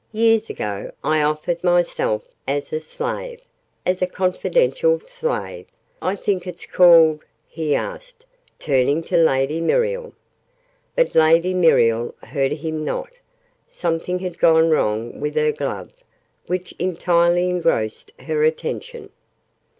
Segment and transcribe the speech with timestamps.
[0.13, 3.39] Years ago, I offered myself as a Slave
[3.85, 5.67] as a 'Confidential Slave,'
[6.01, 8.25] I think it's called?" he asked,
[8.57, 10.13] turning to Lady Muriel.
[10.95, 13.11] But Lady Muriel heard him not:
[13.67, 15.93] something had gone wrong with her glove,
[16.47, 19.09] which entirely engrossed her attention.